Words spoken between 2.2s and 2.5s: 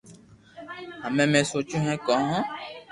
ھون